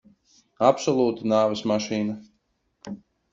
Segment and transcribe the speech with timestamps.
[0.69, 2.17] Absolūta nāves mašīna.